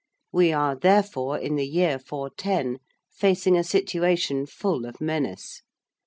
We 0.31 0.51
are, 0.51 0.75
therefore, 0.75 1.37
in 1.37 1.57
the 1.57 1.67
year 1.67 1.99
410, 1.99 2.79
facing 3.13 3.55
a 3.55 3.63
situation 3.63 4.47
full 4.47 4.87
of 4.87 4.99
menace. 4.99 5.61